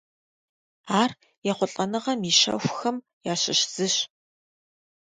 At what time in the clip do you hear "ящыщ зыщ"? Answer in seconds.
3.31-3.95